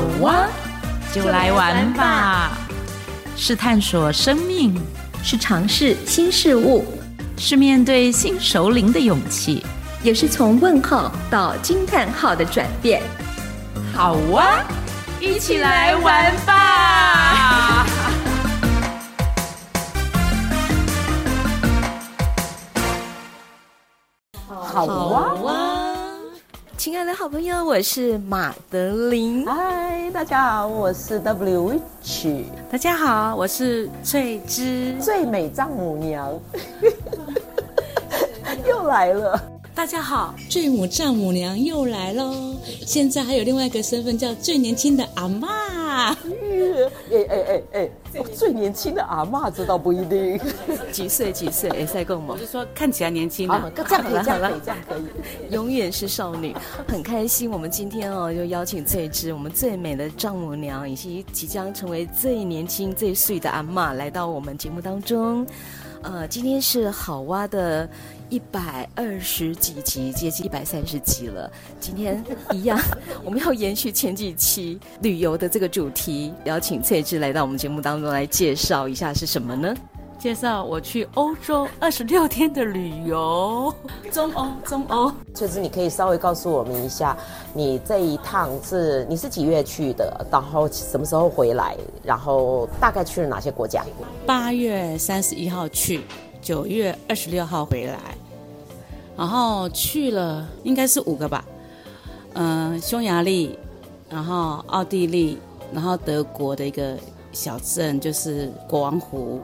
[0.00, 0.46] 好哇，
[1.12, 2.52] 就来玩吧！
[3.36, 4.74] 是探索生命，
[5.22, 6.86] 是尝试新事物，
[7.36, 9.62] 是面对新首领的勇气，
[10.02, 13.02] 也是从问号到惊叹号的转变。
[13.94, 14.64] 好哇，
[15.20, 17.86] 一起来玩吧！
[24.48, 25.69] 好哇。
[26.80, 29.44] 亲爱的好朋友，我是马德琳。
[29.44, 32.42] 嗨，大家好，我是 W Witch。
[32.70, 36.32] 大家好，我是翠芝，最美丈母娘
[38.66, 39.38] 又来了。
[39.74, 42.54] 大家好，最母丈母娘又来喽。
[42.84, 45.48] 现在还有另外一个身份叫最年轻的阿妈。
[46.10, 46.16] 哎
[47.28, 47.90] 哎哎哎，
[48.34, 50.38] 最年轻的阿妈，这倒不一定。
[50.92, 51.32] 几岁？
[51.32, 51.70] 几岁？
[51.70, 52.34] 哎，赛贡吗？
[52.34, 53.72] 我是说看起来年轻的。
[53.88, 55.52] 这样可以，这样可以，这样可以。
[55.52, 56.54] 永远是少女，
[56.86, 57.50] 很开心。
[57.50, 65.46] 我们今天哦，就邀请翠芝，我们最美的丈母娘，以及即将成为最年轻、最碎的阿妈，来到我们节目当中。
[66.02, 67.88] 呃，今天是好哇的
[68.30, 71.50] 一百二十几集，接近一百三十集了。
[71.78, 72.80] 今天一样，
[73.22, 79.74] 我们要延续前几期旅游的这个主题，邀请翠芝来到我们节目当中来介绍一下是什么呢？
[80.20, 83.74] 介绍我去欧洲二十六天的旅游，
[84.12, 85.10] 中欧，中欧。
[85.34, 87.16] 翠芝，你可以稍微告诉我们一下，
[87.54, 93.82] 你这一趟是你是几月去的，然后什么时候回来，然后大概去了哪些国家？
[94.26, 96.02] 八月三十一号去，
[96.42, 97.98] 九月二十六号回来，
[99.16, 101.42] 然后去了应该是五个吧，
[102.34, 103.58] 嗯、呃，匈牙利，
[104.10, 105.38] 然后奥地利，
[105.72, 106.94] 然后德国的一个
[107.32, 109.40] 小镇就是国王湖。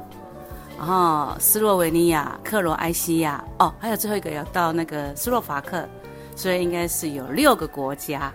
[0.79, 5.89] 然后斯洛维尼亚、克罗埃西亚，哦，还有最后一个要到那个斯洛伐克，
[6.35, 8.31] 所以应该是有六个国家，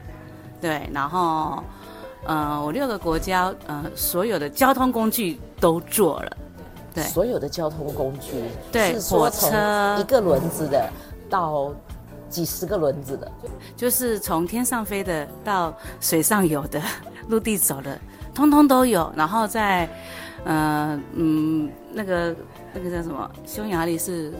[0.59, 0.89] 对。
[0.91, 1.61] 然后，
[2.25, 6.37] 呃，我六个国家，呃，所有的交通工具都做了，
[6.95, 7.03] 对。
[7.03, 9.51] 所有的交通工具，对，是说从
[9.99, 10.89] 一个轮子的
[11.29, 11.71] 到
[12.27, 13.31] 几十个轮子的，
[13.77, 16.81] 就是从天上飞的到水上游的、
[17.27, 17.99] 陆地走的，
[18.33, 19.13] 通通都有。
[19.15, 19.87] 然后在。
[20.45, 22.35] 呃嗯，那个
[22.73, 23.29] 那个叫什么？
[23.45, 24.33] 匈牙利是，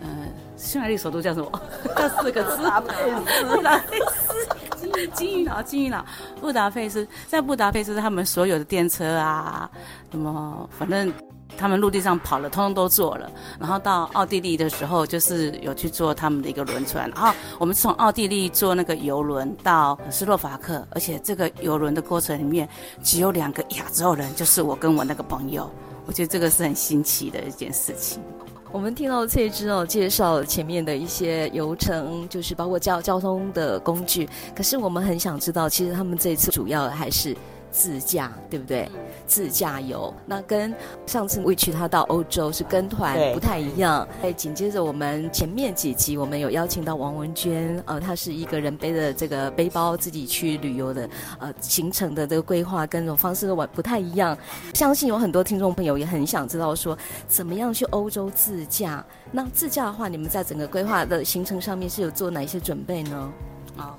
[0.00, 0.08] 呃，
[0.56, 1.60] 匈牙利首都叫什么？
[1.96, 2.56] 叫四个字。
[2.56, 2.94] 布达佩
[3.26, 3.56] 斯。
[3.56, 4.48] 布达佩斯。
[4.76, 6.04] 金金鱼脑，金鱼脑。
[6.40, 9.70] 布达佩斯，在布达佩斯，他们所有的电车啊，
[10.10, 11.12] 什么，反正。
[11.56, 13.30] 他们陆地上跑了，通通都坐了。
[13.58, 17.08] 然后到奥地利的时候，就是有去坐他们的一个轮船。
[17.10, 22.68] 然后我们从奥地利坐那个游轮到斯洛伐克，而且这个游轮的过程里面
[23.02, 25.70] 只有两个亚洲人，就是我跟我那个朋友。
[26.06, 28.22] 我觉得这个是很新奇的一件事情。
[28.70, 34.28] 我们听到翠芝哦介绍前面的一些游程，就是包括交交通的工具。
[34.54, 37.36] 可是我们很想知道，其实他们这次主要还是。
[37.76, 38.88] 自驾对不对？
[39.26, 40.74] 自驾游，那跟
[41.06, 44.06] 上次 Witch 他到欧洲是跟团不太一样。
[44.22, 51.08] 哎，紧接着我们前面几集我们有邀请到王文娟，呃，她是一个人背着这个背包自己去旅游的，
[51.38, 54.36] 呃，行程的这个规划跟这种方式完不太一样。
[54.74, 56.96] 相信有很多听众朋友也很想知道说，
[57.26, 59.04] 怎么样去欧洲自驾？
[59.32, 63.32] 那自驾的话，你们在整个规划的行程上面是有做哪一些准备呢？
[63.76, 63.98] 好。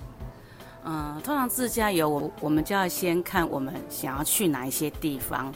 [0.87, 5.51] 嗯，通常自驾游，我我们就要先看我们想要去哪一些地方。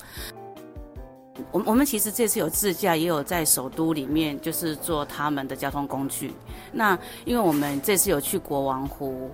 [1.52, 6.34] 我我们其实这次有自驾，也有在首都里面，就是坐他们的交通工具。
[6.72, 9.30] 那因为我们这次有去国王湖，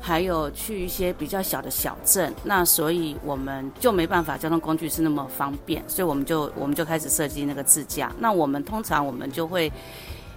[0.00, 8.12] 还有去一些比较小的小镇，那所以我们就没办法，交通工具是那么方便，所以我们就我们就开始设计那个自驾。
[8.18, 9.72] 那我们通常我们就会。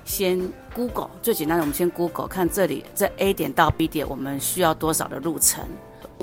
[0.05, 0.39] 先
[0.73, 5.63] Google 最简单的，我们先 Google 看这里这 A 点到 B 点，我们需要多少的路程？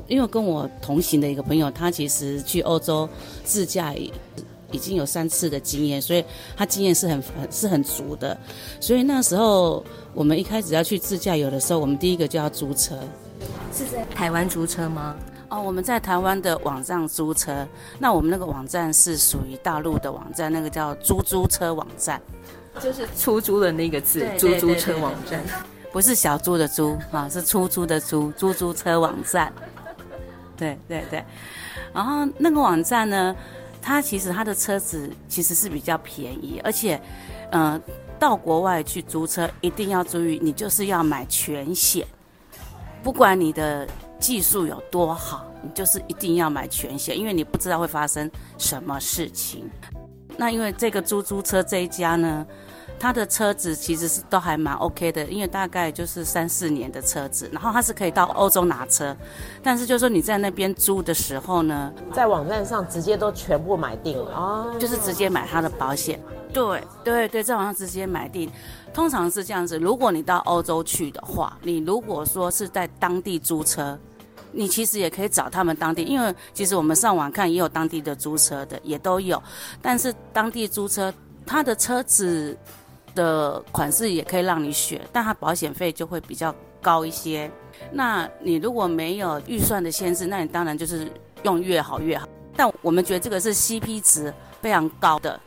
[0.07, 3.09] 因为跟我同行的一个朋友，他其实去欧洲
[3.45, 6.25] 自驾已经有三次的经验，所以
[6.57, 8.37] 他经验是很很是很足的。
[8.81, 9.85] 所以那时候
[10.15, 12.97] 我们一开始要去自驾游的时候，我们第一个就要租车。
[13.73, 15.17] 是在台湾租车吗？
[15.49, 17.67] 哦，我们在台湾的网站租车。
[17.99, 22.21] 那我们那个网站是属于大陆的网站，那个叫租租车网站。
[22.81, 25.43] 就是 出租的那个字，出租租车网站，
[25.93, 29.53] 不是小猪的猪啊，是出租的租，出租车网站。
[30.57, 31.23] 对对对，
[31.93, 33.37] 然后那个网站呢，
[33.83, 36.99] 它其实它的车子其实是比较便宜，而且，
[37.51, 37.83] 嗯、呃，
[38.19, 42.07] 到国外去租车一定要注意，你就是要买全险，
[43.03, 43.87] 不管你的
[44.19, 49.71] 技术有多好，你就是一定要买全险，因为你不知道会发生什么事情。
[50.39, 52.47] 那因为这个租租车这一家呢，
[52.99, 59.17] 他的车子其实是都还蛮 OK 的，因为大概就是三四年的车子，然后他是可以到欧洲拿车，
[59.63, 66.21] 但是就是说你在那边租的时候呢，在网站上直接都全部买定了啊，就是直接买他的保险。
[66.53, 68.51] 对对对，在网上直接买定，
[68.95, 69.79] 通常是这样子。
[69.79, 73.99] 如果你到欧洲去的话，你如果说是在当地租车，
[74.53, 79.43] 你其实也可以找他们当地，因为其实我们上网看也有当地的租车的，也都有。
[79.83, 81.13] 但是当地租车，
[81.45, 82.57] 他的车子
[83.17, 87.51] 的款式也可以让你选，但它保险费就会比较高一些。
[87.91, 91.11] 那你如果没有预算的限制，那你当然就是
[91.43, 92.29] 用越好越好。
[92.55, 94.33] 但我们觉得这个是 CP 值
[94.63, 95.41] 非常高的。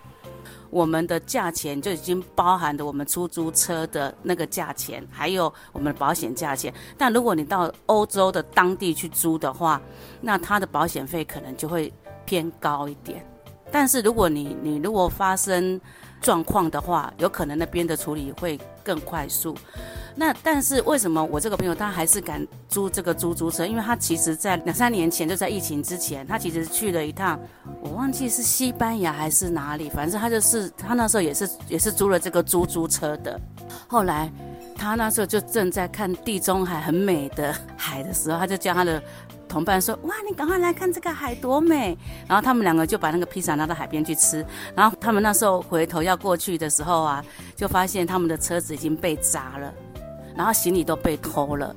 [0.70, 6.72] 我们的价钱就已经包含了我们出租车的那个价钱，还有我们的保险价钱。
[6.96, 9.82] 但如果你到欧洲的当地去租的话，
[10.22, 11.92] 那它的保险费可能就会
[12.24, 13.26] 偏高一点。
[13.72, 15.82] 但是如果你你如果发生
[16.22, 19.56] 状况的话，有可能那边的处理会更快速。
[20.16, 23.66] 那但是为什么我这个朋友他还是敢租这个出租车？
[23.66, 27.40] 因为他其实在两三年前就在疫情之前，他其实去了一趟，
[27.82, 33.40] 我忘记是西班牙还是哪里，反正他就是他那时候也是也是租了这个出租车的。
[33.88, 34.30] 后来
[34.76, 39.02] 他那时候就正在看地中海很美的海的时候，他就叫他的
[39.50, 41.98] 同伴说：“哇，你赶快来看这个海多美！”
[42.30, 44.46] 然后他们两个就把那个披萨拿到海边去吃。
[44.76, 47.26] 然后他们那时候回头要过去的时候啊，
[47.56, 49.74] 就发现他们的车子已经被砸了。
[50.38, 51.76] 然后行李都被偷了，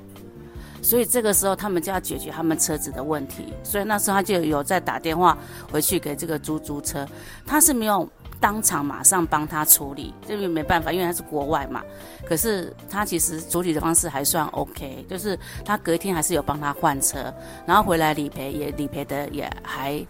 [0.82, 3.52] 所以这个时候他们就要解决他们车子的问题。
[3.64, 5.36] 所以那时候他就有在打电话
[5.72, 7.04] 回去给这个出租车，
[7.44, 8.08] 他是没有
[8.42, 11.80] 当场马上帮他处理，这个没办法，因为他是国外嘛。
[12.26, 17.32] 可是他其实处理的方式还算 OK，就是他隔天还是有帮他换车，
[17.64, 20.04] 然后回来理赔也理赔的也还。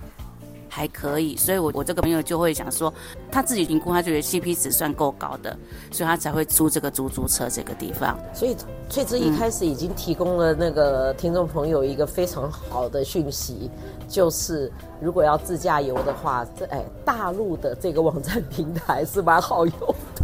[0.74, 2.90] 还可以，所以我我这个朋友就会想说，
[3.30, 5.54] 他自己评估，他觉得 CP 值算够高的，
[5.90, 8.18] 所以他才会租这个出租车这个地方。
[8.32, 8.56] 所以
[8.88, 13.70] 翠芝一开始已经提供了那个听众朋友一个非常好的讯息，
[14.08, 19.76] 就是如果要自驾游的话，这哎大陆的这个网站平台是蛮好用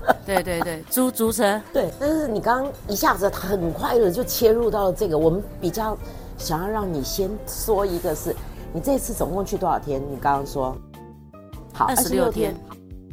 [0.02, 0.16] 的。
[0.24, 1.60] 对对对，租租车。
[1.74, 5.94] 对，但是你刚刚一下子很快的就切入到了这个，我们比较
[6.38, 8.34] 想要让你先说一个是。
[8.72, 10.00] 你这次总共去多少天？
[10.00, 10.76] 你刚刚说，
[11.72, 12.54] 好，二十六天。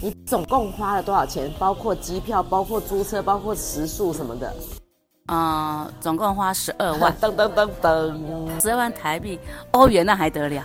[0.02, 1.50] 你总共花了多少钱？
[1.58, 4.54] 包括机票，包括租车，包括食宿什么的。
[5.28, 7.16] 嗯，总共花十二万。
[7.20, 9.40] 噔噔噔噔，十二万台币，
[9.72, 10.64] 欧元那还得了？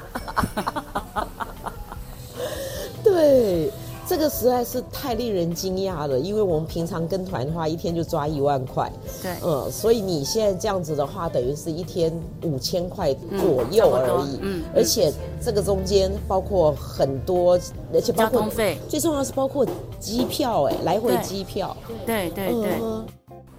[3.05, 3.73] 对。
[4.11, 8.91] 这个实在是太令人惊讶了，因为我们平常跟团的话，一天就抓一万块。
[9.23, 12.13] 对，嗯，所以你现在这样子的话，等于是一天
[12.43, 14.41] 五千块左右而已。
[14.43, 17.57] 嗯，而且这个中间包括很多，
[17.95, 19.65] 而且包括交通费，最重要是包括
[20.01, 21.77] 机票，哎，来回机票。
[22.05, 23.07] 对对对，对、嗯，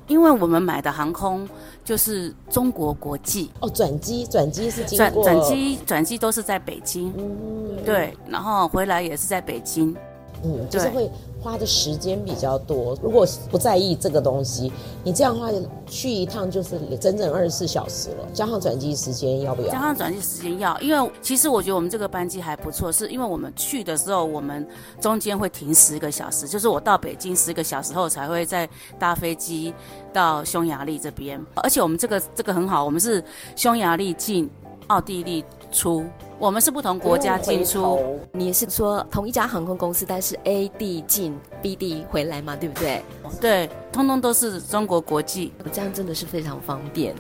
[0.10, 1.48] 因为我们买的航空
[1.86, 3.50] 就是中国国际。
[3.62, 7.14] 哦，转机转机是转转机转机都是在北京。
[7.18, 9.96] 嗯，对，然后回来也是在北京。
[10.44, 11.10] 嗯，就是会
[11.42, 12.98] 花的时间比较多。
[13.02, 14.72] 如果不在意这个东西，
[15.04, 15.50] 你这样的话
[15.88, 19.70] 去一趟就是整整二十四小时了，加上转机时间要不要？
[19.70, 24.68] 加上转机时间要，因为其实我觉得我们这个班机还不错，是因为我们去的时候，我们
[25.00, 28.68] 中间会停十个小时，就是我到北京十个小时后才会再
[28.98, 29.74] 搭飞机
[30.12, 33.24] 到匈牙利这边，而且我们这个这个很好，我们是
[33.56, 34.50] 匈牙利进，
[34.88, 36.06] 奥地利出。
[36.38, 43.04] 我们是不同国家进出，你也是说同一家航空公司，但是 A 地进 B 地回来嘛，对不对？
[43.40, 47.14] 对，通通都是中国国际，这样真的是非常方便。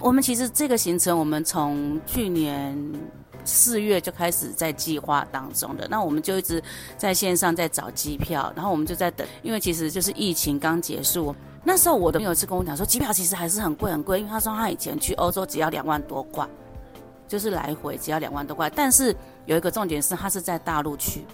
[0.00, 2.76] 我们其实这个行程，我们从去年
[3.44, 6.60] 四月就开始在计划当中的，那我们就一直
[6.98, 11.32] 在线上在找机票，然后我们就在等，因为其实就是疫情刚结束，
[11.62, 16.44] 那时候我的朋友是跟我讲说，机票其实还是很贵很贵，因为他说他以前去欧洲只要两万多块。
[17.34, 19.12] 就是来回只要两万多块，但是
[19.44, 21.24] 有一个重点是，它是在大陆去，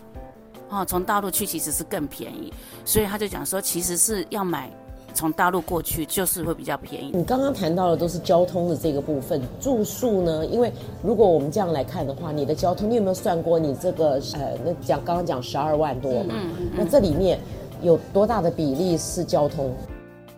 [0.71, 2.51] 哦，从大陆去其实是更便宜，
[2.87, 4.71] 所以他就讲说，其实是要买
[5.13, 7.11] 从大陆过去，就是会比较便宜。
[7.13, 10.47] 你刚刚谈到的都是交通的这个部分，住宿呢？
[10.47, 16.35] 因为如果我们这样来看的话，你的交通，你有没有算过你这个呃，那讲刚刚讲十二万多嘛？
[16.35, 17.39] 嗯嗯，那这里面
[17.83, 19.71] 有多大的比例是交通？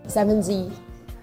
[0.09, 0.69] 三分之一。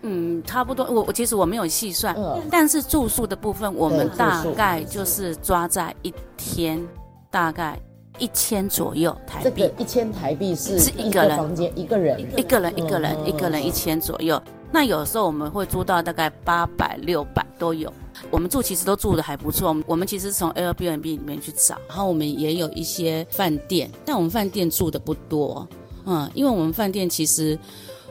[0.01, 0.85] 嗯，差不多。
[0.85, 6.81] 我我其实我没有细算，嗯，但是住宿的部分，我们大概就是抓在一天
[7.29, 7.79] 大概
[8.17, 9.43] 一千左右台币。
[9.43, 14.41] 这个一千台币是是一个人房间一个人一个人一个人一个人一千左右。
[14.71, 17.91] 那有时候我们会租到大概八百六百都有。
[18.29, 19.75] 我们住其实都住的还不错。
[19.87, 25.67] 我们其实从 Airbnb 里面去找，然后我们也有一些饭店，但我们饭店住的不多。
[26.05, 27.57] 嗯，因为我们饭店其实，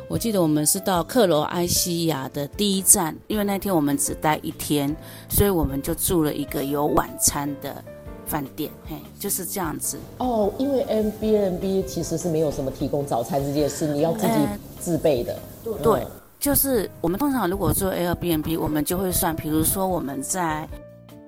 [0.09, 4.95] 我记得我们是到克罗埃西亚的第一站，因为那天我们只待一天，
[5.29, 7.85] 所以我们就住了一个有晚餐的
[8.27, 9.99] 饭店，嘿，就是这样子。
[10.17, 14.35] 哦，因为 Airbnb 其实是没有什么提供早餐这件事，你要自己
[14.81, 15.38] 自备的。
[15.65, 16.07] 呃、对，
[16.41, 20.69] 就是我们通常如果做 Airbnb，我们就会算，比如说我们在。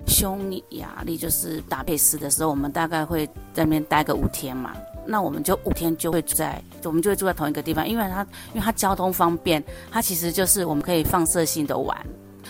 [0.07, 4.73] 匈牙利就是达佩斯的时候，我们大概会在那边待个五天嘛。
[5.11, 11.99] 那我们就五天就会住在，我们就会住在同一个地方，因为它因为它交通方便，它其实就是我们可以放射性的玩。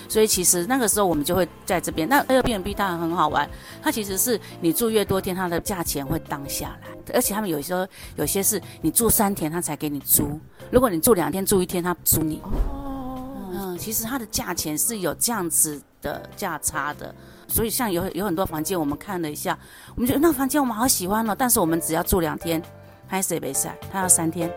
[0.09, 2.09] 所以其实那个时候我们就会在这边。
[2.09, 3.49] 那 Airbnb 当然很好玩，
[3.83, 6.88] 它其实是你住越多天，它的价钱会降下来。
[7.14, 7.87] 而且他们有时候
[8.17, 10.38] 有些是你住三天，他才给你租。
[10.71, 12.40] 如果你住两天、住一天，他租你。
[12.43, 17.14] 哦，嗯，其实它的价钱是有这样子的价差的。
[17.49, 19.59] 所以像有有很多房间，我们看了一下，
[19.95, 22.62] 我们觉得那个房间我们好喜欢哦，但是我们只要住两天，
[23.09, 24.49] 拍谁没晒，他要三天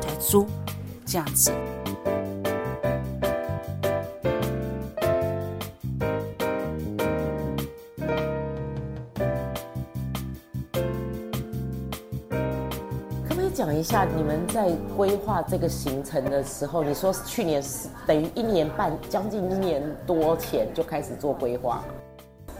[0.00, 0.46] 才租，
[1.04, 1.52] 这样子。
[13.78, 21.84] 一下你们在规划这个行程的时候，你说去年是等于一年半，将近一年多前就开始做规划？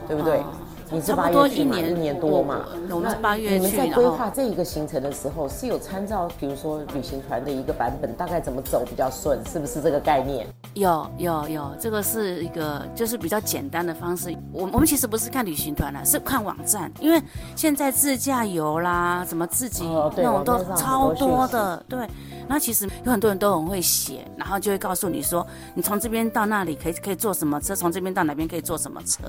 [0.07, 0.41] 对不对？
[0.91, 1.79] 你是八月去嘛？
[1.79, 2.65] 一年多嘛？
[2.91, 3.55] 我们是八月去。
[3.57, 9.39] 你们在规划这一个行程的时候，是有参照，比如说旅行团的一个版本，大概怎么走比较顺？
[9.45, 10.47] 是不是这个概念？
[10.75, 14.35] 有有有，这个是一个就是比较简单的方式。
[14.53, 17.21] 我我们其实不是看旅行团啦，是看网站，因为
[17.55, 19.85] 现在自驾游啦，什么自己
[20.17, 21.83] 那种都超多的。
[21.89, 22.09] 对，
[22.49, 29.23] 那其实有很多人都很会写，然后就会告诉你说，你从这边到那里可以可以坐什么车，从这边到哪边可以坐什么车。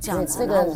[0.00, 0.66] 这样子，这个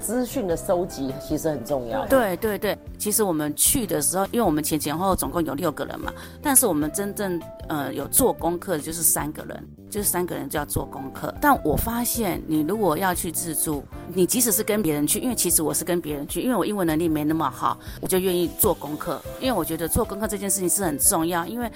[0.00, 2.06] 资讯的收集其实很重要。
[2.06, 6.12] 对对对，其实我们去的时候，因为我们前前后后总共有六个人嘛，
[6.42, 11.32] 但是我们真正呃有做功课的就是三个人，就是三个人就要做功课。
[11.40, 21.70] 但我发现，你如果要去自助，你即使是跟别人去，因为其实我是跟别人去，因为我英文能力没那么好，我就愿意做功课，因为我觉得做功课这件事情是很重要，因为。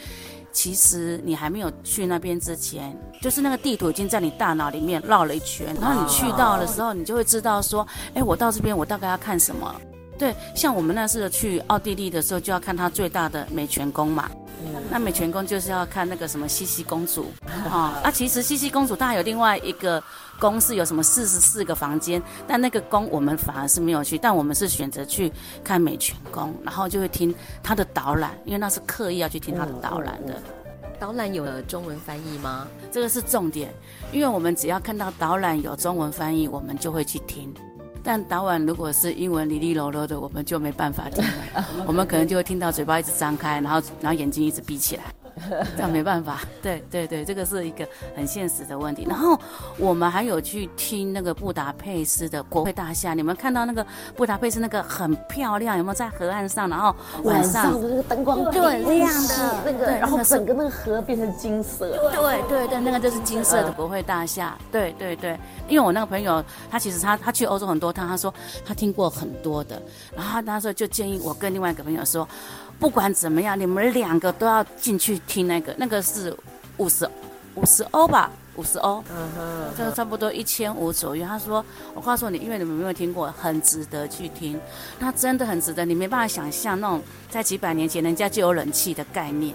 [0.56, 9.78] 其实你还没有去那边之前，就是那个地图已经在你大脑里面绕了一圈，然后你去到的时候，你就会知道说，哎，我到这边我大概要看什么。
[10.18, 14.30] 对，像我们那次去奥地利的时候，就要看它最大的美泉宫嘛。
[14.90, 17.30] 那美泉宫就是要看那个什么茜茜公主
[17.70, 18.00] 啊。
[18.02, 20.02] 啊，其实茜茜公主她还有另外一个
[20.38, 25.32] 宫是有什么四十四个房间，但那个宫我们反而是没有去，但我们是选择去
[25.64, 30.40] 看美泉宫，然后就会听他的导览，因为那是刻意要去听他的导览的。
[30.98, 32.66] 导览有了中文翻译吗？
[32.90, 33.70] 这个是重点，
[34.12, 37.52] 因为我们只要看到导览有中文翻译，我们就会去听。
[38.02, 41.66] 但导览如果是英文里里啰啰的，我们就没办法听了。
[41.86, 45.02] 我们可能就会听到嘴巴一直张开，然后然后眼睛一直闭起来。
[45.76, 49.06] 这样没办法，对对对，这个是一个很现实的问题。
[49.08, 49.38] 然后
[49.78, 56.68] 我们还有去听那个布达佩斯的国会大厦，你们看到那个布达佩斯那个很漂亮，有没有在河岸上？
[56.68, 61.90] 然后晚上，那个灯光对亮的那个，然后整个那个河变成金色。
[61.90, 64.56] 对对对，那个就是金色的国会大厦。
[64.72, 65.38] 对对对，
[65.68, 68.32] 因为我那个朋友他其实他他去欧洲很多趟，他说
[68.64, 69.80] 他听过很多的，
[70.16, 72.26] 然后他说就建议我跟另外一个朋友说。
[72.78, 76.34] 不管怎么样，你们两个都要进去听那个，那个是
[76.76, 77.08] 五十
[77.54, 81.26] 五十欧吧，五十欧，嗯哼，就差不多一千五左右。
[81.26, 81.64] 他说
[81.94, 84.60] ：“我告诉你，因为你们没有听过，很值得去听。
[84.98, 89.54] 那真的很值得，你没办法想象那种在几百年前人家就有冷气的概念，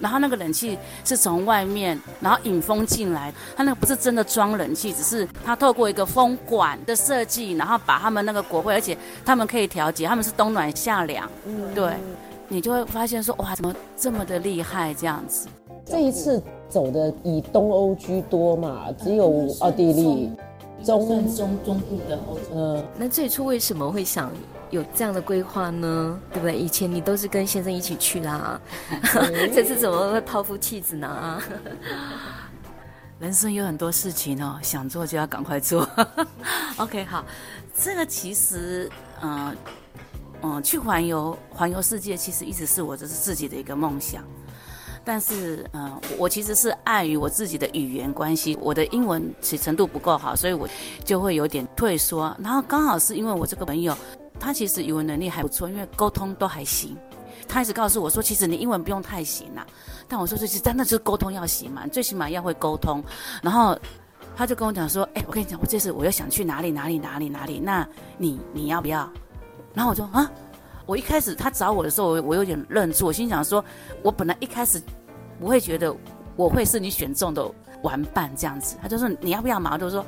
[0.00, 11.92] 然后那个冷气是从外面然后引风进来，它那个不是真的装冷气，只是它透过一个风管的设计，然后把他们那个国会，而且他们可以调节，他们是冬暖夏凉，嗯，对。”
[12.48, 15.46] 你就会发现说，哇，怎么这么的厉害这样子？
[15.84, 20.30] 这一次走的以东欧居多嘛，只有奥地利、
[20.84, 22.40] 中中中部的欧洲。
[22.54, 24.30] 嗯，那最初为什么会想
[24.70, 26.18] 有这样的规划呢？
[26.32, 26.58] 对不对？
[26.58, 28.60] 以前你都是跟先生一起去啦，
[29.54, 31.42] 这次怎么会抛夫弃子呢？
[33.18, 35.88] 人生有很多事情哦，想做就要赶快做。
[36.76, 37.24] OK，好，
[37.76, 38.90] 这个其实，
[39.22, 39.54] 嗯、呃。
[40.42, 44.22] 嗯，去环游环游世界其实一直是我这是自己的一个梦想，
[45.04, 50.68] 但是嗯，我其实是碍于我自己的语言关系，我的英文其程度不够好，所以我
[51.04, 52.34] 就会有点退缩。
[52.38, 53.96] 然后刚好是因为我这个朋友，
[54.38, 56.96] 他其实语文能力还不错，因为沟通都还行。
[57.48, 59.66] 他一直告诉我说，其实你英文不用太行啦。
[60.06, 63.02] 但我说这是真的，就是沟通要行嘛，最起码要会沟通。
[63.42, 63.78] 然后
[64.36, 69.10] 他就跟我讲说，哎，我跟你讲，我这次我又想去哪里哪里哪里哪里，那你你要不要？
[69.78, 70.28] 然后我就啊，
[70.86, 73.64] 我一开始他找我的时候，我我有点愣住，我心想说，
[74.02, 74.82] 我本来一开始
[75.38, 75.94] 不会觉得
[76.34, 77.48] 我会是你选中的
[77.84, 78.76] 玩伴这样子。
[78.82, 79.70] 他就说你要不要嘛？
[79.74, 80.04] 我就说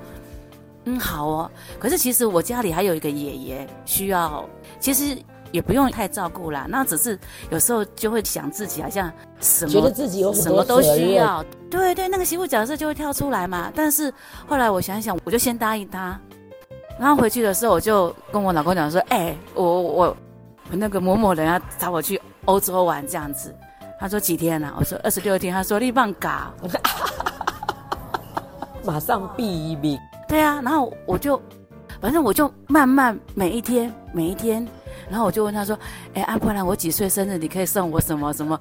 [0.87, 1.51] 嗯好哦。
[1.79, 4.45] 可是其实我家里还有一个爷爷需要，
[4.81, 5.17] 其实
[5.53, 6.67] 也不用太照顾啦。
[6.69, 7.17] 那只是
[7.51, 9.09] 有时候就会想自己好像
[9.41, 13.71] 什么觉得自己有什么都需要，对对，那个媳妇角色就会跳出来嘛。
[13.73, 14.13] 但是
[14.49, 16.21] 后来我想一想，我就先答应他。
[17.01, 20.17] 然后回去的时候，我就跟我老公讲说：“哎、欸，我我
[20.71, 23.57] 那个某某人要找我去欧洲玩这样子。”
[23.99, 24.77] 他说几天呢、啊？
[24.79, 25.51] 我说二十六天。
[25.51, 26.79] 他说立棒嘎，我说
[28.85, 29.99] 马上避一避。
[30.29, 31.41] 对啊，然后我就
[32.03, 34.69] 反正我就慢慢每一天每一天，
[35.09, 35.79] 然后我就问他说
[36.13, 38.61] ：“哎，阿、啊、不然我几岁生日你可以送我什么什么？”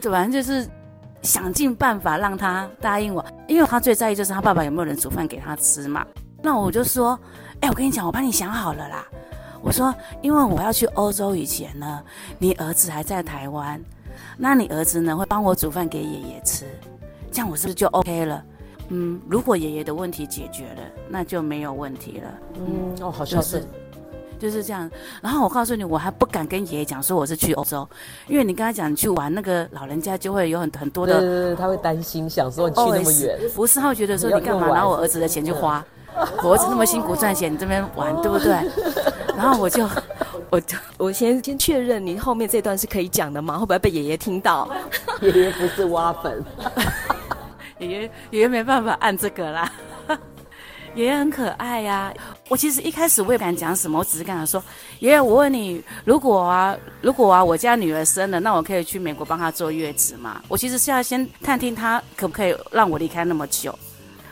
[0.00, 0.66] 就反正就是
[1.20, 6.02] 想尽办法让他答应我，因为他最在意就是他爸爸有没有人煮饭给他吃嘛。
[6.42, 7.20] 那我就说。
[7.60, 9.06] 哎，我跟你讲，我帮你想好了啦。
[9.62, 12.02] 我说，因为我要去欧洲以前呢，
[12.38, 13.82] 你儿子还在台湾，
[14.36, 16.66] 那你儿子呢会帮我煮饭给爷爷吃，
[17.32, 18.44] 这样我是不是就 OK 了？
[18.88, 22.30] 嗯，如果爷爷的问题解决了，那就没有问题了。
[22.56, 23.66] 嗯，哦，好像是，
[24.38, 24.90] 就是这样。
[25.22, 27.88] 然后我告诉你，我还不敢跟爷爷讲说我是去欧洲，
[28.28, 35.82] 因为你跟他讲你去玩，那个老人家就会有很很多的，对对对，他会担心，想说你去那么远，不是，他会觉得说你干嘛拿我儿子的钱去花。
[36.42, 38.52] 我儿子那么辛苦赚钱，你这边玩对不对？
[39.36, 39.88] 然后我就，
[40.50, 43.54] 我就， 我先先确认你后面这段是可以讲的吗？
[43.58, 44.68] 会不会被爷爷听到？
[45.20, 46.44] 爷爷不是挖粉，
[47.78, 49.70] 爷爷爷爷没办法按这个啦。
[50.94, 52.14] 爷爷很可爱呀。
[52.48, 54.62] 我其实一开始我也不敢讲什么，我只是跟他说
[55.00, 63.76] ：“爷爷，我问你，如果啊，如果啊，我家女儿生了，那我可以去美国帮她坐月子吗？”我其实是要先探听她可不可以让我离开那么久。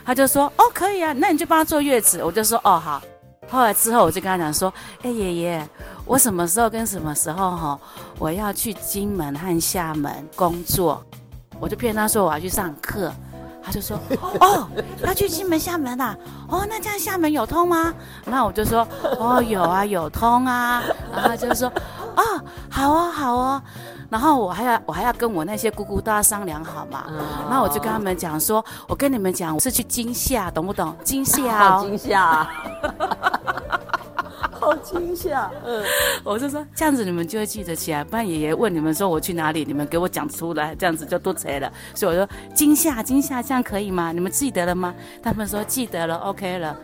[0.04, 3.02] 他就说：“哦，可以啊，那你就帮他坐月子。”我就说：“哦，好。”
[3.50, 5.68] 后来之后，我就跟他讲说：“哎，爷爷，
[6.06, 7.78] 我什么时候跟什么时候哈，
[8.18, 11.04] 我要去金门和厦门工作。”
[11.60, 13.12] 我就骗他说我要去上课。
[13.64, 13.96] 他就说
[14.40, 14.68] ：“哦，
[15.04, 16.16] 要去金门、厦门啊？
[16.48, 17.94] 哦，那这样厦门有通吗？”
[18.26, 18.86] 那我就说
[19.20, 21.72] ：“哦，有啊，有通啊。”然后他就说
[22.16, 22.22] ：“哦，
[22.68, 23.62] 好哦，好哦。”
[24.12, 27.16] 然后我还要我还要跟我那些姑姑都要商量好嘛，嗯、
[27.48, 30.94] 然后我就跟他们讲说，我跟你们讲，我是去惊吓，懂不懂？
[31.02, 32.46] 惊吓、哦，惊吓，
[34.52, 35.50] 好惊吓。
[35.64, 35.82] 嗯，
[36.22, 41.72] 我就说这样子你们就会记得起来，不然爷爷问你们说我去哪里，你们给我讲出来，这样子就多贼了。
[41.94, 44.12] 所以我说惊吓惊吓，这样可以吗？
[44.12, 44.94] 你们记得了吗？
[45.22, 46.76] 他们说记得了，OK 了。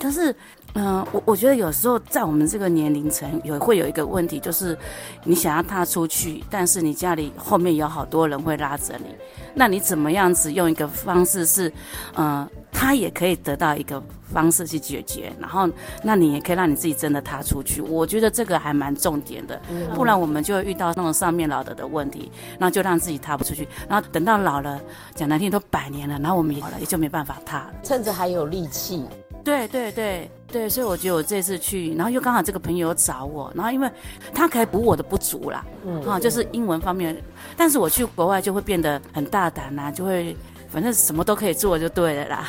[0.00, 0.32] 可是。
[0.74, 4.76] 嗯，我我觉得有时候在我们这个年龄层有会有一个问题，就是
[5.24, 9.14] 你想要踏出去，但是你家里后面有好多人会拉着你，
[9.54, 11.72] 那你怎么样子用一个方式是，
[12.16, 14.00] 嗯，他也可以得到一个
[14.32, 15.68] 方式去解决，然后
[16.02, 17.80] 那你也可以让你自己真的踏出去。
[17.80, 19.60] 我觉得这个还蛮重点的，
[19.94, 24.80] 不然我们就会遇到那种上面老的的问题，然后就让自己踏不出去，然后等到老了，
[25.14, 29.04] 讲难听都百年了，然后我们也好了也就没办法踏了，趁着还有力气。
[29.44, 33.90] 对对对对，所以我觉得我这次去，然后又刚好这个朋友找我，然后因为
[34.32, 37.14] 他可以补我的不足啦，嗯，啊，就是英文方面，
[37.56, 40.34] 但是我去国外就会变得很大胆呐、啊，就会
[40.70, 42.48] 反正什么都可以做就对了啦，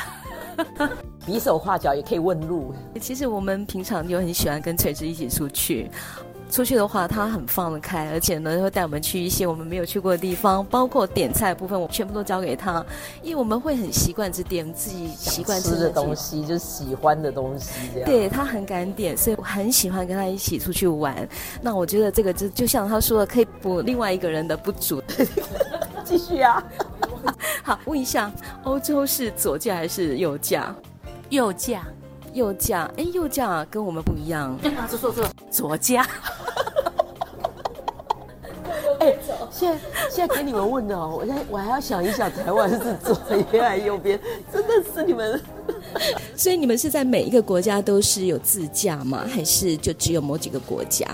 [1.26, 2.74] 比手画脚也可以问路。
[2.98, 5.90] 其实我们平常就很喜欢跟垂直一起出去。
[6.50, 12.84] 出去的话，他很放得开，而且呢，会带我们去一些我们没有去过的地方，包括点菜的部分，我全部都交给他，
[13.22, 18.10] 因为我们会很习惯只点自己习惯吃的东西，就是喜欢的东西这样。
[18.10, 21.28] 对，他很敢点，所以我很喜欢跟他一起出去玩。
[21.62, 25.00] 那我觉得这个就就像他说的，可以补另外一个人的不足。
[26.04, 26.62] 继续啊，
[27.62, 28.32] 好，问一下，
[28.64, 30.74] 欧洲是左驾还是右驾？
[31.28, 31.86] 右驾。
[32.32, 34.56] 右驾，哎，右驾跟我们不一样。
[34.88, 36.06] 坐坐坐，左驾。
[39.00, 39.14] 哎，
[39.50, 39.78] 现在
[40.10, 43.14] 现在给你们问的哦，我现在我还要想一想，台湾是左
[43.50, 44.20] 边还是右边？
[44.52, 45.40] 真的是你们。
[46.36, 49.24] 所以你们是在每一个国家都是有自驾吗？
[49.28, 51.06] 还是就只有某几个国家？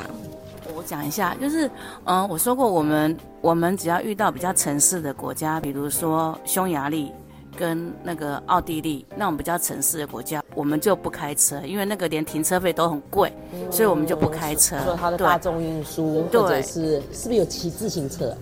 [0.74, 1.70] 我讲一下，就是
[2.05, 7.12] 嗯，我说过，我们我们只要遇到比较城市的国家，比如说匈牙利。
[7.57, 14.79] 跟那个奥地利那种比较城市的国家，我们就不开车，因为那个连停车费都很贵，嗯、所以我们就不开车。
[14.85, 18.37] 说他的大众运输，或者是是不是有骑自行车？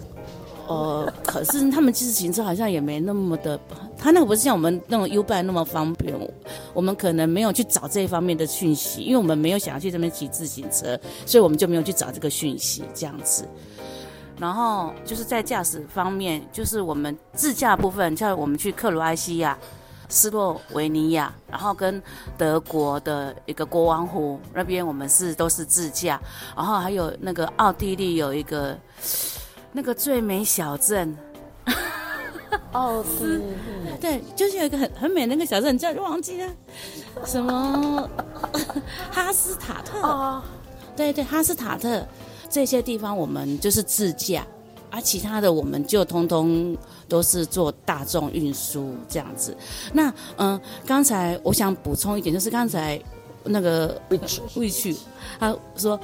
[0.67, 3.61] 呃，可是他们骑自行车好像也没那么的，
[3.99, 6.15] 他那个不是像我们那种 U-Bike 那么方便，
[6.73, 13.45] 我们可能没有去找这一方面的讯息，因为我们没有想要去这边骑自行车，所以我们就没有去找这个讯息，这样子。
[14.39, 19.57] 然后就是在驾驶方面，就是我们自驾部分，像我们去克罗埃西亚，
[20.09, 22.03] 斯洛维尼亚，然后跟
[22.37, 26.21] 德国的一个国王湖那边，我们是都是自驾，
[26.57, 28.79] 然后还有那个奥地利有一个
[29.73, 31.17] 那个最美小镇，
[32.73, 33.41] 奥斯，
[34.01, 36.53] 对，就是有一个很很美那个小镇，叫忘记了。
[37.25, 38.09] 什么
[39.11, 40.43] 哈斯塔特，哦，
[40.97, 42.07] 对对，哈斯塔特
[42.55, 44.47] 这些地方我们就是自驾。
[44.91, 46.77] 而、啊、其他的我们就通通
[47.09, 49.57] 都是做大众运输这样子。
[49.93, 53.03] 那嗯，刚才我想补充一点，就是刚才
[53.43, 54.97] 那个 which which
[55.41, 55.99] 他说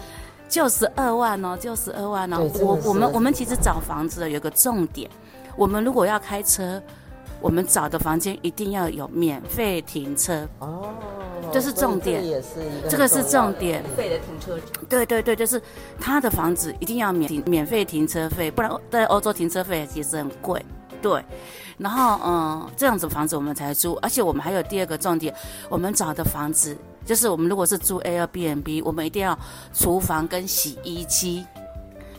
[0.49, 2.51] 就十二万哦，就十二万哦。
[2.61, 5.09] 我我们我们其实找房子有个重点，
[5.57, 6.83] 我们如果要开车，
[7.41, 10.89] 我们找的房间一定要有免费停车哦。
[11.53, 12.23] 这是重点，
[12.89, 13.83] 这个是重点。
[13.83, 15.61] 免费的停车，对对对，就是
[16.01, 20.65] 他的房子一定要免免费停车费，不然在欧洲停车费其实很贵。
[21.03, 21.25] 对，
[21.79, 25.35] 然后嗯，这样子房子我们才租，而且我们还有第二个重点，
[25.69, 26.77] 我们找的房子
[27.07, 29.39] 就是我们如果是租 Airbnb，我们一定要
[29.73, 31.47] 厨房跟洗衣机。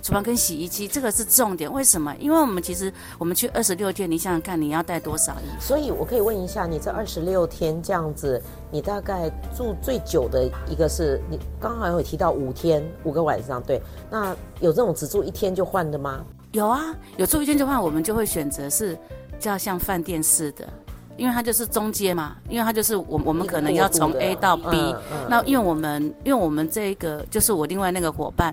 [0.01, 1.71] 厨房跟洗衣机，这个是重点。
[1.71, 2.15] 为什么？
[2.19, 5.61] 因为我们其实我们去二十六天，你想想看，你要带多少衣服？
[5.61, 13.79] 所以我可以问一下，你这二十六天这样子，你大概住最久的一个是你刚好有提到五天五个晚上，对？
[14.09, 16.25] 那有这种只住一天就换的吗？
[16.51, 16.81] 有啊，
[17.17, 18.97] 有住一天就换，我们就会选择是
[19.37, 20.67] 叫像饭店似的，
[21.15, 28.51] 因为它就是中间嘛，因为它就是我我们可能要从 A 到 B，嗯嗯、那因为我们因为我们这个就是我另外那个伙伴。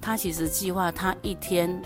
[0.00, 1.80] 他其实计划他一天，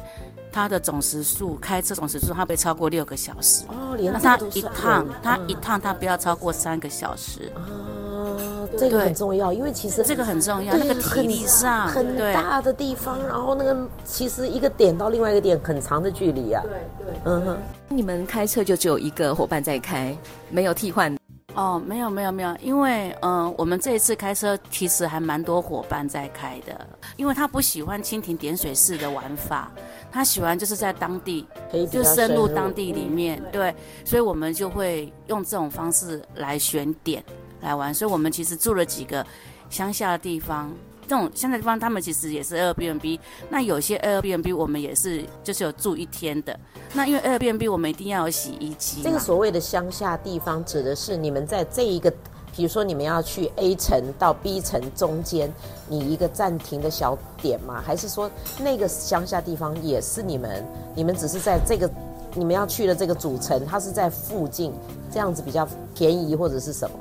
[0.53, 3.64] 他的总时数开车总时数他不会超过六个小时。
[3.68, 7.50] 哦，连那他一趟他一趟他不要超过三个小时。
[7.57, 20.16] 哦，这个很重要，因为其实这个很重要，那个体力上很大的地方，然后那个其实一个点到另外一个点很长的距离啊，对对，嗯哼，你们开车就只有一个伙伴在开，
[20.50, 21.14] 没有替换。
[21.54, 26.86] 哦，没有没有没有，因为嗯、呃，我们这一次开车其实还蛮多伙伴在开的，
[27.16, 29.70] 因为他不喜欢蜻蜓点水式的玩法，
[30.10, 31.46] 他喜欢就是在当地，
[31.90, 37.22] 就深入当地里面，对，所以我们就会用这种方式来选点
[37.60, 39.24] 来玩，所以我们其实住了几个
[39.70, 40.72] 乡下的地方。
[41.06, 43.18] 这种乡下地方，他们其实也是 Airbnb。
[43.50, 46.58] 那有些 Airbnb 我们也是，就是有住一天的。
[46.92, 49.02] 那因为 Airbnb 我们一定要有洗衣机。
[49.02, 52.10] 这个所谓的乡下地方，指的是你们在这一个，
[52.56, 55.52] 比如说你们要去 A 城到 B 城中间，
[55.88, 57.82] 你一个暂停的小点吗？
[57.84, 60.64] 还是说那个乡下地方也是你们？
[60.94, 61.90] 你们只是在这个
[62.34, 64.72] 你们要去的这个主城，它是在附近，
[65.12, 66.96] 这样子比较便宜或者是什么？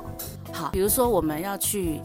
[0.52, 2.00] 好，比如说我们要去。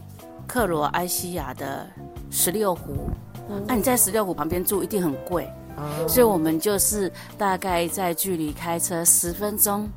[0.50, 1.86] 克罗埃西亚的
[2.28, 3.08] 十六湖，
[3.48, 3.64] 那、嗯。
[3.68, 7.08] 啊、你在十六湖旁边住一定很贵，嗯、所以我们就是
[7.38, 9.88] 大概在距离开车十分钟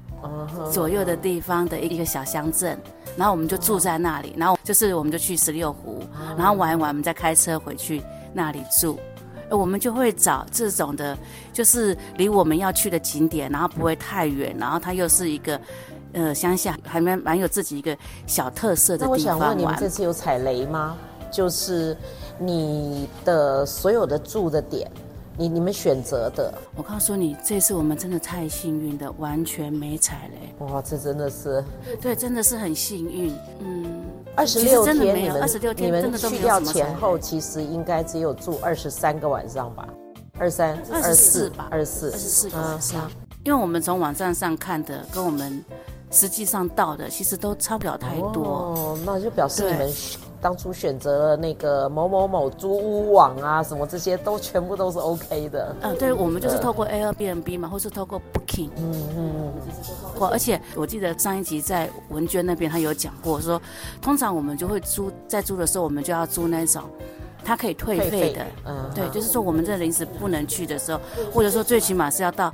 [0.72, 2.80] 左右的地方的一个小乡镇，
[3.18, 6.04] 然后我们就住在那里，然后就是我们就去十六湖，
[6.38, 9.00] 然后玩一玩，我们再开车回去那里住，
[9.50, 11.18] 我们就会找这种的，
[11.52, 15.60] 就是离我们要去的景点，然后不会太远，然后它又是一个。
[16.14, 19.10] 呃，乡下还蛮蛮有自己一个小特色的地方。
[19.10, 20.96] 那我想问你们，这次有踩雷吗？
[21.32, 21.98] 就是
[22.38, 24.88] 你的所有的住的点，
[25.36, 26.54] 你你们选择的。
[26.76, 30.66] 我告诉你，这次我们真的太幸运的，完全没踩雷。
[30.68, 31.66] 哇，这真的是，
[32.00, 33.36] 对，真的是很幸运。
[33.62, 34.04] 嗯，
[34.36, 39.88] 二十六天你们二十六天你们去掉前后，其实应该只有住二十三个晚上吧？
[40.38, 41.68] 二三二四吧？
[41.72, 43.10] 二十四二十四个晚上。
[43.44, 45.66] 因为我们从网站上看的，跟我们。
[46.14, 49.92] 实际上到的其实都差不了太多，哦，那就表示你们
[50.40, 55.76] 当初选择了那个某某某租屋网啊，什么这些都全部都是 OK 的。
[55.82, 58.70] 嗯，对，我们就是透过 Airbnb 嘛，或是透过 Booking。
[58.76, 59.54] 嗯嗯。
[60.16, 63.62] 或而且我记得上一集在文娟那边她有讲过说，说
[64.00, 66.84] 通常我们就会租，在租的时候我们就要租那种，
[67.44, 68.46] 它可以退费的。
[68.66, 68.92] 嗯。
[68.94, 71.00] 对，就是说我们这临时不能去的时候，
[71.34, 72.54] 或者说最起码是要到。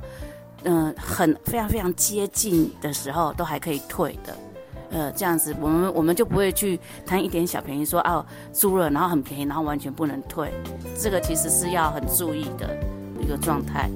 [0.64, 4.36] 嗯、很非常非常接近的时候都还可以退的，
[4.90, 10.52] 呃，这样子我们我们就不会去贪一点小便宜，说哦租了然后很便宜，然后完全不能退，
[11.00, 12.76] 这个其实是要很注意的
[13.20, 13.88] 一个状态。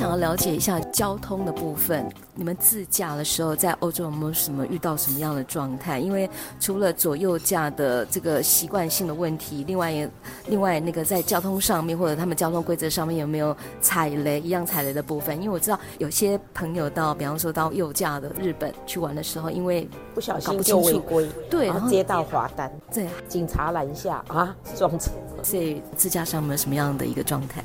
[0.00, 2.10] 想要了解一下交通的部分。
[2.34, 5.98] 你们自驾的时候，在欧洲有没有什么遇到什么样的状态？
[5.98, 10.10] 因为除了左右驾的这个习惯性的问题，另外也
[10.46, 15.36] 另外那个在交通上面或者他们交通规则上面有没有踩雷一样踩雷的部分？
[15.36, 25.10] 因为我知道有些朋友到，比方说到右驾的日本去玩的时候，因为不小心就违规，对，然后接到罚单，对，警察拦下啊，撞车。
[25.42, 27.62] 所以自驾上面有什么样的一个状态？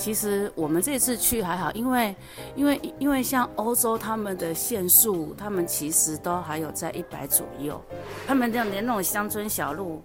[0.00, 2.16] 其实我们这次去还好，因为
[2.56, 7.78] 因为因为像欧洲他们的限速，他们其实都还有在一百左右，
[8.26, 10.02] 他们这样连那种乡村小路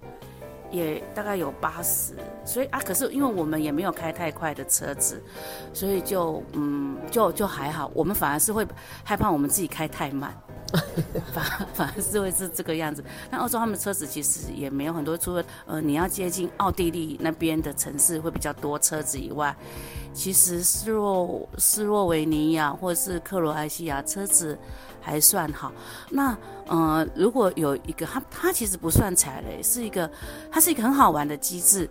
[0.69, 5.23] 也大概有八十，所以啊，可是因为我们也没有开太快的车子，
[5.73, 8.67] 所以就嗯就就还好，我们反而是会
[9.01, 10.37] 害怕我们自己开太慢。
[11.31, 13.03] 反反而是会是这个样子。
[13.29, 19.55] 那欧洲他们车子其实也没有很多，除了呃你要接近奥地利那边的城市会比较多车子以外，
[20.13, 24.57] 其实斯洛斯洛维尼亚或者是克罗埃西亚车子
[24.99, 25.71] 还算好。
[26.09, 26.35] 那
[26.67, 30.09] 呃如果有一个它它其实不算踩雷，是一个
[30.51, 31.89] 它是一个很好玩的机制。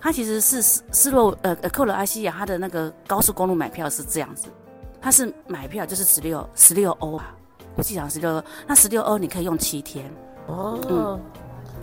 [0.00, 4.48] 它其实是斯斯洛呃呃克罗埃西亚它的那个高速公路买票是这样子，
[5.00, 7.20] 它是买票就是十六十六欧。
[7.76, 10.10] 国际上十六欧，那十六欧你可以用七天
[10.46, 10.80] 哦。
[10.88, 11.20] 嗯，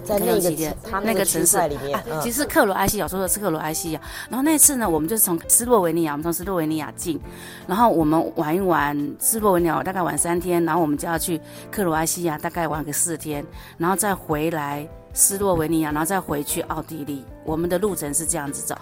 [0.04, 4.02] 在那个他那个城市里面，啊、其实是克罗埃西亚，说的是克罗埃西亚。
[4.28, 7.22] 然后那次呢，我们就是从斯洛维尼亚，我们从斯洛维尼亚进，
[7.68, 11.40] 然后我们玩一玩斯洛维尼亚，大概玩三天，然后我们就要去
[11.72, 13.46] 克罗埃西亚，大概玩个四天，
[13.78, 17.24] 然后再回来斯洛维尼亚，然后再回去奥地利。
[17.46, 18.74] 我们的路程是这样子走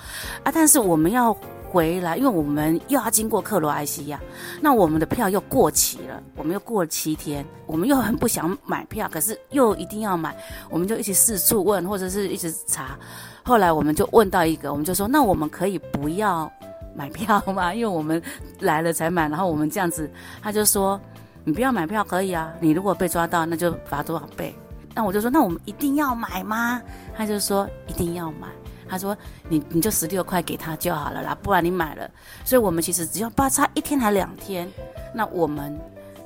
[0.43, 1.35] 啊，但是我们要。
[1.71, 4.19] 回来，因为我们又要经过克罗埃西亚，
[4.59, 10.35] 那我们的票又过期了，我们又过了七天，我们又很不想买票，可是又一定要买，
[10.69, 12.99] 我们就一起四处问，或者是一直查，
[13.43, 16.51] 后来我们就问到一个，我们就说，那我们可以不要
[16.93, 17.73] 买票吗？
[17.73, 18.21] 因为我们
[18.59, 20.99] 来了才买，然后我们这样子，他就说，
[21.45, 24.53] 你不要买票可以啊，你如果被抓到，那就罚多少倍。
[24.93, 26.81] 那我就说，那我们一定要买吗？
[27.15, 28.49] 他就说一定要买。
[28.91, 32.11] 他说：“你你就十六块给他就好了啦，不然你买了，
[32.43, 34.69] 所以我们其实只要八差一天还两天，
[35.15, 35.79] 那我们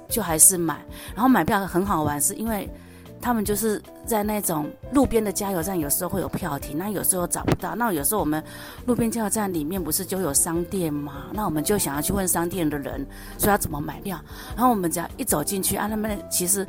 [0.10, 0.84] 就还是买。
[1.14, 2.68] 然后买票很好玩，是因为
[3.22, 8.44] 他们就是在那种路边的加油站，有时候会有票停，那有时候找不到，那有时候我们
[8.88, 11.26] 路边加油站里面不是就有商店吗？
[11.34, 13.06] 那我们就想要去问商店的人
[13.38, 14.20] 说要怎么买票，
[14.56, 16.68] 然后我们只要一走进去啊，他们其实。”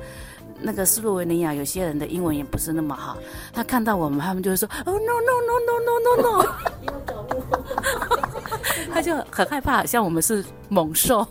[0.60, 3.16] 那个斯洛文尼亚有些人的英文也不是那么好，
[3.52, 6.46] 他看到我们，他们就会说：“哦，no no no no no no no。
[8.92, 11.26] ”他就很害怕，像我们是猛兽。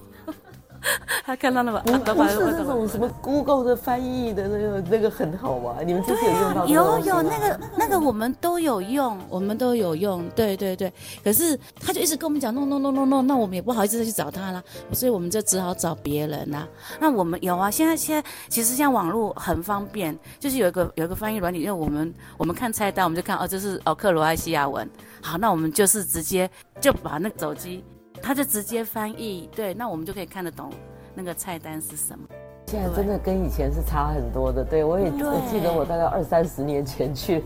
[1.26, 1.82] 他看到了吧？
[1.86, 5.78] 不，不是那种什么 Google 的翻译的那个那个很好吗？
[5.86, 6.66] 你们这次有用到、啊？
[6.68, 10.28] 有有那个那个我们都有用，我们都有用。
[10.36, 10.92] 对对对，
[11.24, 16.68] 可是他就一直跟我们讲 no no no no no，那我们也不好意思再去找他了，所以我们就只好找别人啦。
[17.00, 24.88] 那我们有啊，现在现在其实像网络很方便，就是有一个有一个翻译软体，因为我们我们看菜单，我们就看哦，这是哦克罗埃西亚文，
[25.22, 27.84] 好，那我们就是直接就把那个手机。
[28.22, 30.70] 他就直接翻译，对，那我们就可以看得懂
[31.14, 32.26] 那个菜单是什么。
[32.68, 37.44] 现在真的跟以前是差很多的，对，我也我记得我大概二三十年前去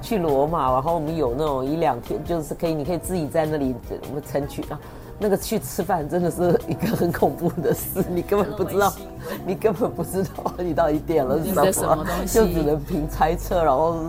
[0.00, 3.74] 去罗马，然后我们有那种一两天，就是可以你可以自己在那里
[4.08, 4.80] 我们城区啊，
[5.18, 8.90] 那个去吃饭真的是一个很恐怖的事，你根本不知道，
[9.44, 14.06] 你根本不知道你到底点了什么，什么东西，就只能凭猜测，然后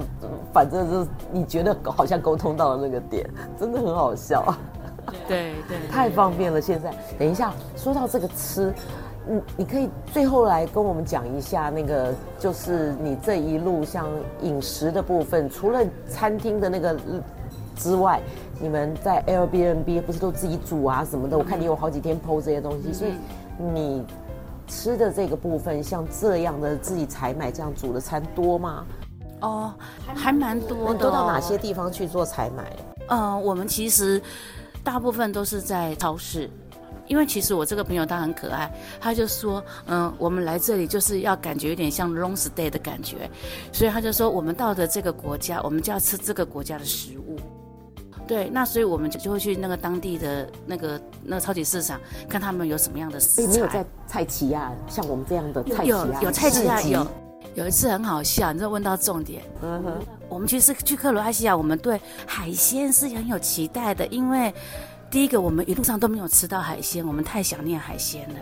[0.54, 4.56] 反正就是你觉得好像沟通到了那个点，真的很好笑。
[5.28, 6.62] 对对，太方便了。
[6.62, 8.74] 现在，等一下，说到这个吃，
[9.30, 14.08] 嗯，你可以最后来跟我们讲一下那个，就是你这一路像
[14.42, 16.98] 饮食的部分，除了餐厅的那个
[17.76, 18.22] 之外，
[18.60, 21.38] 你们在 Airbnb 不是都自己煮啊什么的？
[21.38, 23.14] 我看你有好几天 PO 这些东西，所以
[23.58, 24.06] 你
[24.68, 28.86] 吃的这个部分，像这样的自己采买这样煮的餐多吗？
[29.42, 29.74] 哦，
[30.14, 30.94] 还蛮多的。
[30.94, 32.64] 你都到哪些地方去做采买？
[33.08, 34.22] 嗯，我们其实。
[34.84, 36.50] 大部分都是在超市，
[37.08, 43.30] 因为其实我这个朋友他很可爱，他就说，嗯，我们来这里就是要感觉有点像 long stay 的感觉，
[43.72, 47.40] 所以他就说，我们到的这个国家，我们就要吃这个国家的食物，
[48.28, 53.54] 对，那所以我们就就会去那个当地的那个那个超级市场，看他们有什么样的食材。
[53.54, 57.08] 没有在菜奇亚，像我们这样的菜奇亚，有有菜奇亚有。
[57.56, 59.44] 有一次很好笑，你知道问到重点。
[59.62, 59.94] 嗯哼，
[60.34, 64.54] 我们其实去克罗埃西亚，我们对海鲜是很有期待的，因为
[65.12, 68.36] 第一个我们一路上都没有吃到海鲜，我们太想念海鲜了。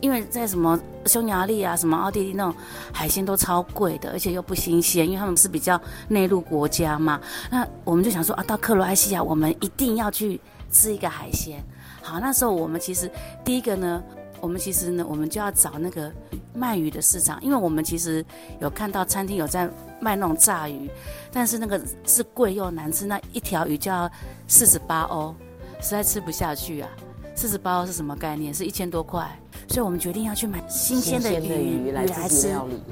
[0.00, 2.54] 因为在什么匈牙利啊、什么奥地利那种
[2.92, 7.20] 海鲜都超贵的，而且又不新鲜，因为他们是比较内陆国家嘛。
[7.50, 11.60] 那我们就想说啊，到克罗埃西亚我们一定要去吃一个海鲜。
[12.00, 13.10] 好，那时候我们其实
[13.44, 14.02] 第一个呢，
[14.40, 16.12] 我们其实呢，我们就要找那个
[16.54, 18.24] 卖鱼的市场，因为我们其实
[18.60, 19.68] 有看到餐厅有在
[20.00, 20.90] 卖那种炸鱼，
[21.32, 24.10] 但是那个是贵又难吃，那一条鱼就要
[24.46, 25.34] 四十八欧，
[25.80, 26.88] 实在吃不下去啊。
[27.34, 28.52] 四十八欧是什么概念？
[28.52, 29.30] 是一千多块，
[29.68, 32.82] 所以我们决定要去买新鲜的鱼，来吃料理。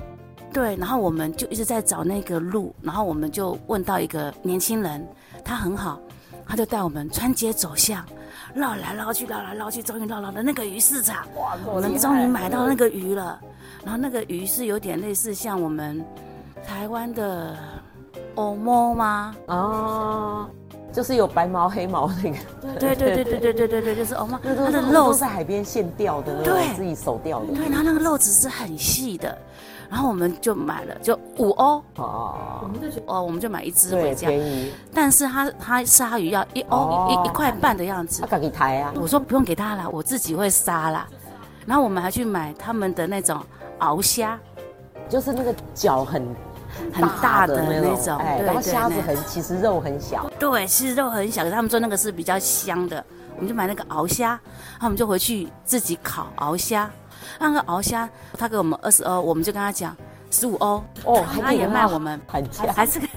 [0.53, 5.07] 对，然后我们就一直在找那个路，然后我们就问到一个年轻人，
[5.45, 6.01] 他很好，
[6.47, 8.07] 他就带我们穿街走巷，
[8.57, 11.27] 绕来绕去，绕来绕去，终于绕到了那个鱼市场。
[11.37, 13.39] 哇，我们终于买到那个鱼了。
[13.85, 16.05] 然后那个鱼是有点类似像我们
[16.67, 17.57] 台湾的
[18.35, 19.35] 欧摩吗？
[19.47, 20.49] 哦。
[20.93, 22.39] 就是有白毛黑毛那个，
[22.81, 29.37] 对对对对对对对对，就是哦妈， 它的肉是海边现钓的，对，自己手钓的，对，然后那个肉质是很细的，
[29.89, 31.83] 然后我们就买了，就五欧。
[31.97, 34.29] 哦，我们就哦，我们就买一只回家，
[34.93, 41.07] 但是他他鲨鱼要一欧一一块半的样子，他给抬啊，我说不用给他了，我自己会杀啦，
[41.67, 43.41] 然后我们还去买他们的那种
[43.81, 44.39] 鳌虾，
[45.09, 46.27] 就是那个脚很。
[46.93, 50.31] 很大的那种，哎，然后虾子很，其实肉很小。
[50.39, 53.03] 对，其实肉很小，可是他们说那个是比较香的，
[53.35, 56.91] 我们就买那个鳌虾，然后我们就回去自己烤鳌虾。
[57.39, 59.97] 那个鳌虾他给我们二十欧，我们就跟他讲
[60.31, 63.09] 十五欧，哦，他也卖我们还价，还是给，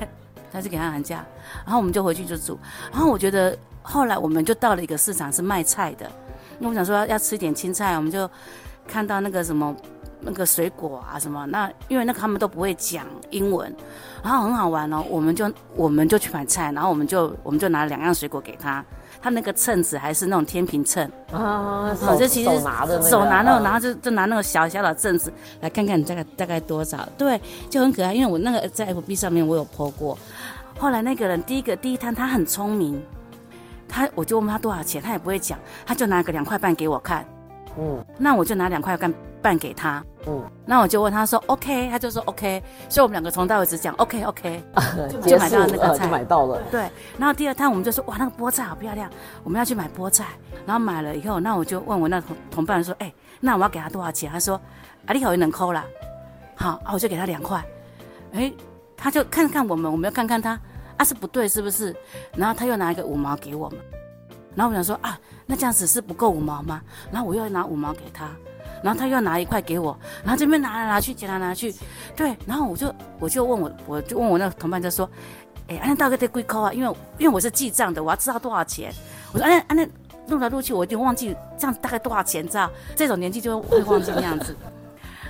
[0.51, 1.25] 还是给他喊价。
[1.65, 2.59] 然后我们就回去就煮。
[2.91, 6.05] 然后我觉得后来我们就到了一个市场是卖菜的，
[6.59, 8.29] 因为我想说要吃点青菜，我们就
[8.87, 9.75] 看到那个什么。
[10.21, 13.73] 那个水果啊什么，那因为那个他们都不会讲英文，
[14.21, 18.83] 然后很好玩哦，我们就我们就去买菜，然后我们就我们就拿两样水果给他，
[19.21, 21.09] 他那个秤子还是那种天平秤。
[21.31, 30.17] 啊，手就其实手拿的、那个，手拿那种，然后就就拿那个小小的秤子来看看你大概大概多少，对，就很可爱，因为我那个在 FB 上面我有 po 过，
[30.77, 33.01] 后来那个人第一个第一摊他很聪明，
[33.87, 37.25] 他我就问他多少钱，他也不会讲，他就拿个两块半给我看，
[37.79, 39.13] 嗯，那我就拿两块半。
[39.41, 44.61] 办给他，嗯，那我就问他说 OK，他就说 OK，所以我们两个从到尾只讲 OK OK，
[45.23, 46.61] 就买到那个菜，就买到了。
[46.69, 46.81] 对，
[47.17, 49.09] 然后第二趟我们就说哇，那个菠菜好漂亮，
[49.45, 50.25] 我们要去买菠菜。
[50.65, 54.29] 然后买了以后，那我就问我那同同伴说，哎、欸，那我要给他多少钱？
[54.29, 54.59] 他说
[55.05, 55.85] 啊，你好像能抠啦，
[56.53, 57.63] 好啊，我就给他两块。
[58.33, 58.53] 哎、欸，
[58.97, 60.59] 他就看看我们，我们要看看他，
[60.97, 61.95] 啊是不对是不是？
[62.35, 63.79] 然后他又拿一个五毛给我们，
[64.53, 65.17] 然后我想说啊，
[65.49, 66.79] 那这样子是不够五毛吗？
[67.11, 68.29] 然后我又拿五毛给他。
[68.81, 71.75] 然后他又拿一块给我，然后这边拿来拿去，拿来拿去，
[72.15, 75.09] 对，然后我就我就问我，我就问我那个同伴就说，
[75.67, 78.93] 哎，安那大哥得贵扣啊，因为因为我是记账的，我要知道多少钱。
[79.33, 79.85] 我说，阿那安那
[80.27, 82.71] 弄来弄去，我已经忘记这样大概多少钱，知道？
[82.95, 84.55] 这种年纪就会忘记那样子。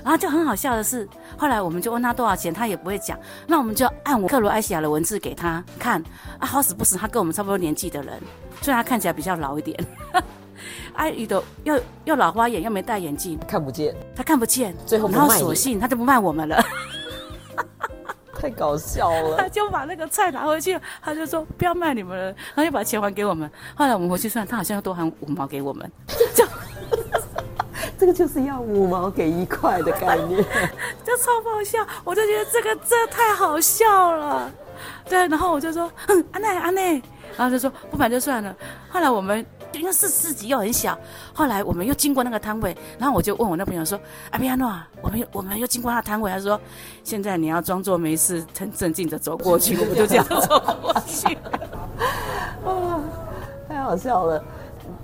[0.04, 1.08] 然后就很好笑的是，
[1.38, 3.18] 后来我们就问他多少钱，他也不会讲。
[3.48, 6.04] 那我们就按我克罗埃西亚的文字给他看
[6.40, 8.20] 啊，好死不死，他跟我们差不多年纪的人，
[8.62, 9.78] 虽然他看起来比较老一点。
[10.96, 16.62] 阿姨的又又老花眼，又没戴眼镜，看不见，他看不见，最后然后索性他就不卖我们了，
[18.36, 19.38] 太搞笑了。
[19.38, 23.50] 他就把那个菜拿回去，他就说不要卖你们了，他就把钱还给我们。
[23.76, 25.90] 后来我们回去算，他好像要多还五毛给我们，
[26.36, 26.46] 就
[28.00, 30.42] 这个就是要五毛给一块的概念，
[31.04, 31.86] 就超爆笑。
[32.04, 34.50] 我就觉得这个这太好笑了，
[35.10, 35.28] 对。
[35.28, 37.02] 然后我就说，哼，阿内阿内，
[37.38, 38.56] 然后就说不买就算了。
[38.90, 39.46] 后来我们。
[39.74, 40.98] 因为是市集又很小，
[41.32, 44.00] 后来我们又经过那个摊位，然后我就问我那朋友说
[44.32, 46.60] ：“阿比亚诺，我们我们又经过他摊位，他说
[47.04, 51.38] 现在你要装作没事，很镇静的走过去，我们就这样走过去。
[52.66, 53.00] ”啊，
[53.70, 54.44] 太好笑了。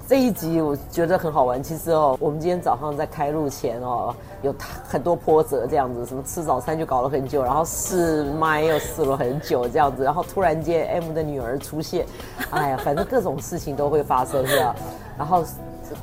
[0.08, 1.62] 这一集我觉得很好玩。
[1.64, 4.14] 其实哦，我们今天早上在开录前哦，
[4.44, 4.54] 有
[4.88, 12.06] 很多波折这样子，什么吃早餐就搞了很久，然后试麦又试了很久这样子，然后突然间 M 的女儿出现，
[12.52, 14.76] 哎呀，反正各种事情都会发生是吧？
[15.18, 15.44] 然后，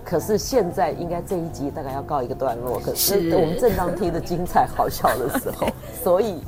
[0.05, 5.69] 可是现在应该这一集大概要告一个段落，可是我们正当听的精彩好笑的时候，
[6.03, 6.43] 所以。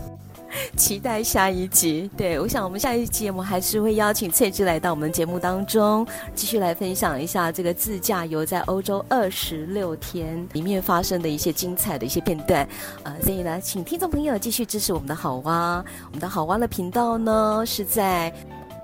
[0.75, 2.11] 期待下一集。
[2.17, 12.69] 对，我想我们下一集我们还是会邀请翠芝来到我们节目当中，继续来分享一下这个自驾游在欧洲二十六天里面发生的一些精彩的一些片段。
[13.03, 15.85] 呃，所以呢，请听众朋友继续支持我们的好蛙。
[16.07, 18.33] 我们的好蛙的频道呢是在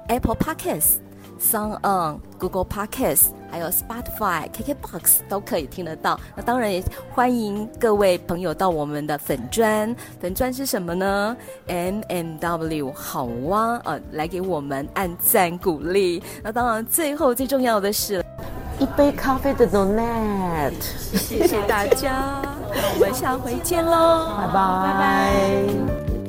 [0.09, 0.97] Apple Podcasts、
[1.41, 3.29] SoundOn、Google Podcasts。
[3.53, 6.21] 还有 Spotify、KKBox 都可以听得到。
[6.37, 6.81] 那当然也
[7.13, 16.23] 欢迎各位朋友到我们的粉砖，粉砖是什么呢？MMW 好蛙呃，来给我们按赞鼓励。
[16.45, 18.25] 那当然，最后最重要的是
[18.79, 20.73] 一杯咖啡的 Donut。
[21.13, 22.41] 谢谢大家，
[22.95, 26.20] 我们下回见喽，拜拜拜拜。